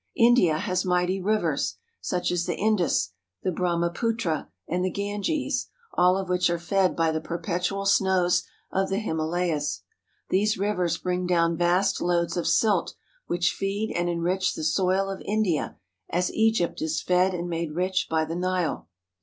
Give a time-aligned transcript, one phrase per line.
[0.17, 3.11] India has mighty rivers, such as the Indus,
[3.43, 8.41] the Brahmaputra, and the Ganges, all of which are fed by the perpetual snows
[8.71, 9.83] of the Himalayas.
[10.31, 12.95] These rivers bring down vast loads of silt
[13.27, 15.77] which feed and enrich the soil of India
[16.09, 18.87] as Egypt is fed and made rich by the Nile.